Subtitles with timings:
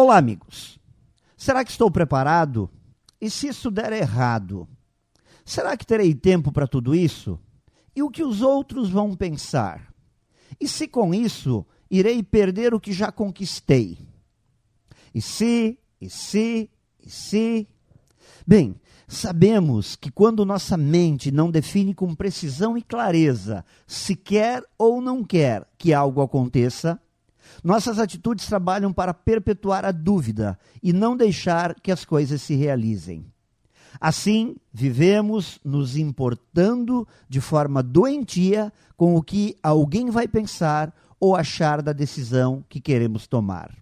[0.00, 0.78] Olá, amigos.
[1.36, 2.70] Será que estou preparado?
[3.20, 4.68] E se isso der errado?
[5.44, 7.36] Será que terei tempo para tudo isso?
[7.96, 9.92] E o que os outros vão pensar?
[10.60, 13.98] E se com isso irei perder o que já conquistei?
[15.12, 16.70] E se, e se,
[17.04, 17.66] e se.
[18.46, 18.76] Bem,
[19.08, 25.24] sabemos que quando nossa mente não define com precisão e clareza se quer ou não
[25.24, 27.00] quer que algo aconteça,
[27.62, 33.26] nossas atitudes trabalham para perpetuar a dúvida e não deixar que as coisas se realizem.
[34.00, 41.82] Assim, vivemos nos importando de forma doentia com o que alguém vai pensar ou achar
[41.82, 43.74] da decisão que queremos tomar.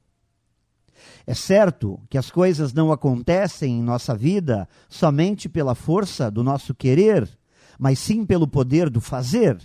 [1.26, 6.74] É certo que as coisas não acontecem em nossa vida somente pela força do nosso
[6.74, 7.28] querer,
[7.78, 9.58] mas sim pelo poder do fazer.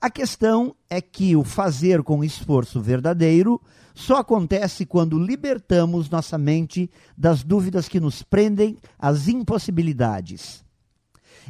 [0.00, 3.60] A questão é que o fazer com esforço verdadeiro
[3.94, 10.64] só acontece quando libertamos nossa mente das dúvidas que nos prendem às impossibilidades.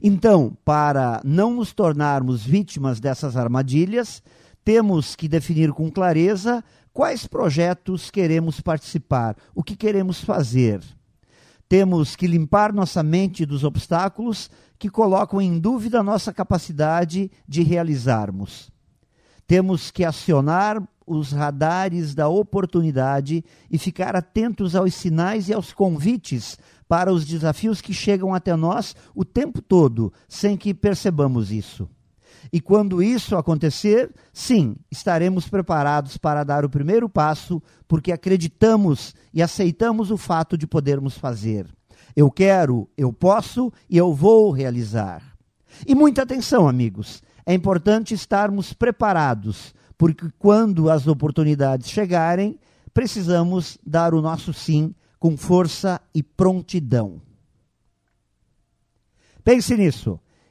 [0.02, 4.22] Então, para não nos tornarmos vítimas dessas armadilhas,
[4.64, 10.80] temos que definir com clareza quais projetos queremos participar, o que queremos fazer.
[11.68, 18.70] Temos que limpar nossa mente dos obstáculos que colocam em dúvida nossa capacidade de realizarmos.
[19.46, 26.58] Temos que acionar os radares da oportunidade e ficar atentos aos sinais e aos convites
[26.86, 31.88] para os desafios que chegam até nós o tempo todo, sem que percebamos isso.
[32.52, 39.42] E quando isso acontecer, sim, estaremos preparados para dar o primeiro passo, porque acreditamos e
[39.42, 41.66] aceitamos o fato de podermos fazer.
[42.14, 45.22] Eu quero, eu posso e eu vou realizar.
[45.86, 47.22] E muita atenção, amigos.
[47.44, 52.58] É importante estarmos preparados, porque quando as oportunidades chegarem,
[52.92, 57.20] precisamos dar o nosso sim com força e prontidão.
[59.44, 60.20] Pense nisso